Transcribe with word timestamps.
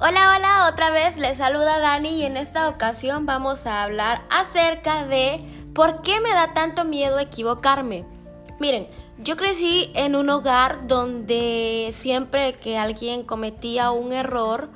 Hola, 0.00 0.36
hola, 0.36 0.68
otra 0.72 0.90
vez 0.90 1.16
les 1.16 1.38
saluda 1.38 1.80
Dani 1.80 2.20
y 2.20 2.22
en 2.22 2.36
esta 2.36 2.68
ocasión 2.68 3.26
vamos 3.26 3.66
a 3.66 3.82
hablar 3.82 4.22
acerca 4.30 5.04
de 5.04 5.40
por 5.74 6.02
qué 6.02 6.20
me 6.20 6.30
da 6.30 6.54
tanto 6.54 6.84
miedo 6.84 7.18
equivocarme. 7.18 8.04
Miren, 8.60 8.86
yo 9.18 9.36
crecí 9.36 9.90
en 9.96 10.14
un 10.14 10.30
hogar 10.30 10.86
donde 10.86 11.90
siempre 11.92 12.52
que 12.52 12.78
alguien 12.78 13.24
cometía 13.24 13.90
un 13.90 14.12
error 14.12 14.70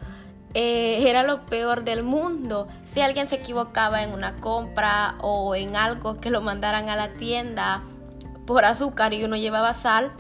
eh, 0.55 1.05
era 1.09 1.23
lo 1.23 1.47
peor 1.47 1.85
del 1.85 2.03
mundo. 2.03 2.67
Si 2.85 3.01
alguien 3.01 3.29
se 3.29 3.37
equivocaba 3.37 4.03
en 4.03 4.13
una 4.13 4.35
compra 4.41 5.15
o 5.21 5.55
en 5.55 5.77
algo 5.77 6.21
que 6.21 6.31
lo 6.31 6.41
mandaran 6.41 6.89
a 6.89 6.97
la 6.97 7.13
tienda 7.13 7.83
por 8.45 8.65
azúcar 8.65 9.13
y 9.13 9.23
uno 9.23 9.37
llevaba 9.37 9.73
sal, 9.73 10.11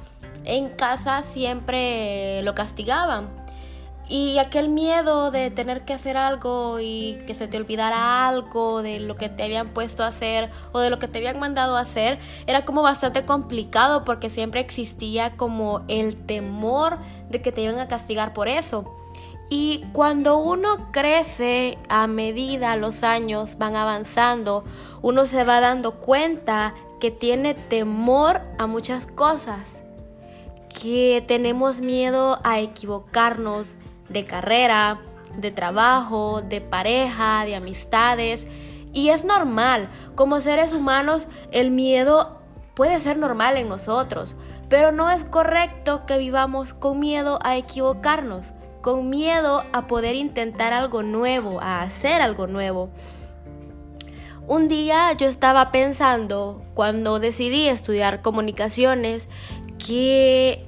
en 0.44 0.68
casa 0.68 1.24
siempre 1.24 2.40
lo 2.44 2.54
castigaban 2.54 3.41
y 4.12 4.38
aquel 4.38 4.68
miedo 4.68 5.30
de 5.30 5.50
tener 5.50 5.86
que 5.86 5.94
hacer 5.94 6.18
algo 6.18 6.80
y 6.80 7.16
que 7.26 7.32
se 7.32 7.48
te 7.48 7.56
olvidara 7.56 8.28
algo 8.28 8.82
de 8.82 9.00
lo 9.00 9.16
que 9.16 9.30
te 9.30 9.42
habían 9.42 9.68
puesto 9.68 10.04
a 10.04 10.08
hacer 10.08 10.50
o 10.72 10.80
de 10.80 10.90
lo 10.90 10.98
que 10.98 11.08
te 11.08 11.16
habían 11.16 11.40
mandado 11.40 11.78
a 11.78 11.80
hacer 11.80 12.18
era 12.46 12.66
como 12.66 12.82
bastante 12.82 13.24
complicado 13.24 14.04
porque 14.04 14.28
siempre 14.28 14.60
existía 14.60 15.34
como 15.38 15.80
el 15.88 16.26
temor 16.26 16.98
de 17.30 17.40
que 17.40 17.52
te 17.52 17.62
iban 17.62 17.78
a 17.78 17.88
castigar 17.88 18.34
por 18.34 18.48
eso. 18.48 18.84
Y 19.48 19.82
cuando 19.94 20.36
uno 20.36 20.90
crece 20.92 21.78
a 21.88 22.06
medida 22.06 22.76
los 22.76 23.04
años 23.04 23.56
van 23.56 23.76
avanzando, 23.76 24.62
uno 25.00 25.24
se 25.24 25.42
va 25.44 25.60
dando 25.60 25.92
cuenta 26.00 26.74
que 27.00 27.10
tiene 27.10 27.54
temor 27.54 28.42
a 28.58 28.66
muchas 28.66 29.06
cosas, 29.06 29.80
que 30.68 31.24
tenemos 31.26 31.80
miedo 31.80 32.40
a 32.44 32.60
equivocarnos, 32.60 33.78
de 34.08 34.24
carrera, 34.24 35.00
de 35.36 35.50
trabajo, 35.50 36.42
de 36.42 36.60
pareja, 36.60 37.44
de 37.44 37.56
amistades. 37.56 38.46
Y 38.92 39.08
es 39.08 39.24
normal, 39.24 39.88
como 40.14 40.40
seres 40.40 40.72
humanos 40.72 41.26
el 41.50 41.70
miedo 41.70 42.40
puede 42.74 43.00
ser 43.00 43.16
normal 43.16 43.56
en 43.56 43.68
nosotros, 43.68 44.36
pero 44.68 44.92
no 44.92 45.10
es 45.10 45.24
correcto 45.24 46.06
que 46.06 46.18
vivamos 46.18 46.72
con 46.72 47.00
miedo 47.00 47.38
a 47.42 47.56
equivocarnos, 47.56 48.52
con 48.80 49.10
miedo 49.10 49.64
a 49.72 49.86
poder 49.86 50.14
intentar 50.14 50.72
algo 50.72 51.02
nuevo, 51.02 51.60
a 51.60 51.82
hacer 51.82 52.20
algo 52.20 52.46
nuevo. 52.46 52.90
Un 54.48 54.68
día 54.68 55.12
yo 55.12 55.28
estaba 55.28 55.70
pensando, 55.70 56.62
cuando 56.74 57.20
decidí 57.20 57.68
estudiar 57.68 58.22
comunicaciones, 58.22 59.28
que 59.78 60.66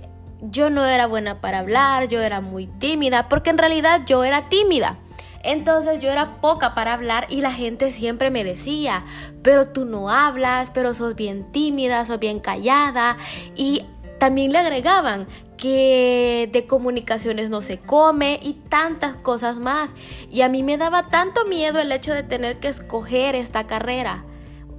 yo 0.51 0.71
no 0.71 0.85
era 0.85 1.07
buena 1.07 1.41
para 1.41 1.61
hablar, 1.61 2.09
yo 2.09 2.21
era 2.21 2.41
muy 2.41 2.67
tímida, 2.67 3.29
porque 3.29 3.51
en 3.51 3.59
realidad 3.59 4.03
yo 4.07 4.25
era 4.25 4.49
tímida. 4.49 4.99
Entonces 5.43 6.01
yo 6.01 6.11
era 6.11 6.37
poca 6.37 6.75
para 6.75 6.95
hablar 6.95 7.27
y 7.29 7.43
la 7.43 7.53
gente 7.53 7.91
siempre 7.93 8.31
me 8.31 8.45
decía, 8.45 9.05
pero 9.43 9.69
tú 9.69 9.85
no 9.85 10.11
hablas, 10.11 10.71
pero 10.73 10.95
sos 10.95 11.15
bien 11.15 11.51
tímida, 11.53 12.05
sos 12.07 12.19
bien 12.19 12.41
callada. 12.41 13.19
Y 13.55 13.85
también 14.19 14.53
le 14.53 14.59
agregaban 14.59 15.27
que 15.59 16.49
de 16.51 16.67
comunicaciones 16.67 17.51
no 17.51 17.61
se 17.61 17.79
come 17.79 18.41
y 18.43 18.55
tantas 18.55 19.17
cosas 19.17 19.57
más. 19.57 19.93
Y 20.31 20.41
a 20.41 20.49
mí 20.49 20.63
me 20.63 20.79
daba 20.79 21.09
tanto 21.09 21.45
miedo 21.45 21.79
el 21.79 21.93
hecho 21.93 22.15
de 22.15 22.23
tener 22.23 22.59
que 22.59 22.69
escoger 22.69 23.35
esta 23.35 23.67
carrera. 23.67 24.25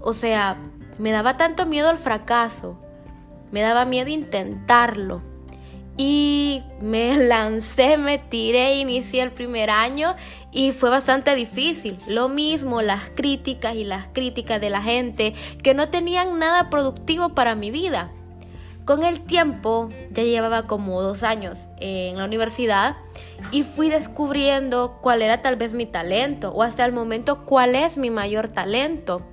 O 0.02 0.14
sea, 0.14 0.58
me 0.98 1.12
daba 1.12 1.38
tanto 1.38 1.68
miedo 1.68 1.92
el 1.92 2.00
fracaso. 2.00 2.80
Me 3.52 3.62
daba 3.62 3.86
miedo 3.86 4.10
intentarlo 4.10 5.35
y 5.98 6.64
me 6.82 7.18
lancé, 7.28 7.98
me 7.98 8.18
tiré, 8.18 8.76
inicié 8.76 9.24
el 9.24 9.32
primer 9.32 9.70
año 9.70 10.16
y 10.52 10.72
fue 10.72 10.90
bastante 10.90 11.36
difícil. 11.36 11.98
Lo 12.08 12.30
mismo 12.30 12.82
las 12.82 13.10
críticas 13.16 13.76
y 13.76 13.84
las 13.84 14.08
críticas 14.08 14.62
de 14.62 14.70
la 14.70 14.82
gente 14.82 15.34
que 15.64 15.74
no 15.74 15.90
tenían 15.90 16.40
nada 16.40 16.70
productivo 16.70 17.30
para 17.30 17.56
mi 17.56 17.72
vida. 17.72 18.12
Con 18.86 19.04
el 19.04 19.22
tiempo, 19.22 19.90
ya 20.12 20.24
llevaba 20.24 20.68
como 20.68 21.02
dos 21.02 21.24
años 21.24 21.62
en 21.80 22.20
la 22.20 22.26
universidad 22.26 22.98
y 23.52 23.64
fui 23.64 23.90
descubriendo 23.90 25.00
cuál 25.02 25.24
era 25.24 25.42
tal 25.42 25.56
vez 25.56 25.74
mi 25.74 25.88
talento 25.88 26.52
o 26.52 26.62
hasta 26.62 26.86
el 26.86 26.92
momento 26.92 27.46
cuál 27.46 27.74
es 27.74 27.98
mi 27.98 28.12
mayor 28.12 28.48
talento 28.48 29.26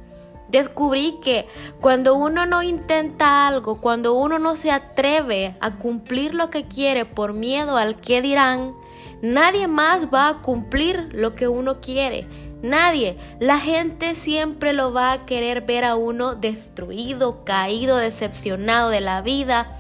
descubrí 0.52 1.18
que 1.22 1.48
cuando 1.80 2.14
uno 2.14 2.46
no 2.46 2.62
intenta 2.62 3.48
algo, 3.48 3.80
cuando 3.80 4.12
uno 4.12 4.38
no 4.38 4.54
se 4.54 4.70
atreve 4.70 5.56
a 5.60 5.78
cumplir 5.78 6.34
lo 6.34 6.50
que 6.50 6.68
quiere 6.68 7.06
por 7.06 7.32
miedo 7.32 7.76
al 7.78 7.96
que 7.96 8.22
dirán, 8.22 8.74
nadie 9.22 9.66
más 9.66 10.08
va 10.12 10.28
a 10.28 10.42
cumplir 10.42 11.08
lo 11.12 11.34
que 11.34 11.48
uno 11.48 11.80
quiere. 11.80 12.28
Nadie. 12.62 13.16
La 13.40 13.58
gente 13.58 14.14
siempre 14.14 14.72
lo 14.72 14.92
va 14.92 15.10
a 15.10 15.26
querer 15.26 15.62
ver 15.62 15.84
a 15.84 15.96
uno 15.96 16.36
destruido, 16.36 17.44
caído, 17.44 17.96
decepcionado 17.96 18.90
de 18.90 19.00
la 19.00 19.20
vida, 19.22 19.72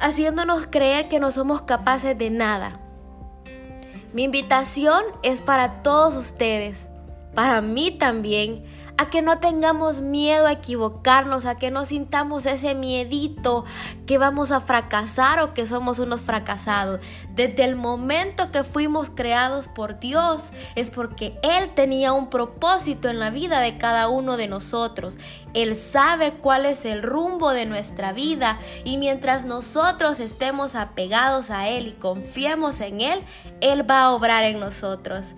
haciéndonos 0.00 0.66
creer 0.66 1.08
que 1.08 1.20
no 1.20 1.30
somos 1.30 1.62
capaces 1.62 2.18
de 2.18 2.30
nada. 2.30 2.80
Mi 4.12 4.24
invitación 4.24 5.04
es 5.22 5.40
para 5.40 5.82
todos 5.82 6.16
ustedes, 6.16 6.78
para 7.34 7.60
mí 7.60 7.92
también, 7.92 8.64
a 8.98 9.06
que 9.06 9.22
no 9.22 9.38
tengamos 9.38 10.00
miedo 10.00 10.46
a 10.46 10.52
equivocarnos, 10.52 11.44
a 11.44 11.56
que 11.56 11.70
no 11.70 11.84
sintamos 11.84 12.46
ese 12.46 12.74
miedito 12.74 13.64
que 14.06 14.18
vamos 14.18 14.52
a 14.52 14.60
fracasar 14.60 15.40
o 15.40 15.54
que 15.54 15.66
somos 15.66 15.98
unos 15.98 16.20
fracasados. 16.20 17.00
Desde 17.34 17.64
el 17.64 17.76
momento 17.76 18.50
que 18.50 18.64
fuimos 18.64 19.10
creados 19.10 19.68
por 19.68 19.98
Dios 19.98 20.50
es 20.74 20.90
porque 20.90 21.38
Él 21.42 21.74
tenía 21.74 22.12
un 22.12 22.30
propósito 22.30 23.08
en 23.08 23.18
la 23.18 23.30
vida 23.30 23.60
de 23.60 23.76
cada 23.76 24.08
uno 24.08 24.36
de 24.36 24.48
nosotros. 24.48 25.18
Él 25.52 25.74
sabe 25.74 26.32
cuál 26.32 26.66
es 26.66 26.84
el 26.84 27.02
rumbo 27.02 27.52
de 27.52 27.66
nuestra 27.66 28.12
vida 28.12 28.58
y 28.84 28.98
mientras 28.98 29.44
nosotros 29.44 30.20
estemos 30.20 30.74
apegados 30.74 31.50
a 31.50 31.68
Él 31.68 31.88
y 31.88 31.92
confiemos 31.92 32.80
en 32.80 33.00
Él, 33.00 33.22
Él 33.60 33.88
va 33.88 34.02
a 34.02 34.12
obrar 34.12 34.44
en 34.44 34.60
nosotros. 34.60 35.34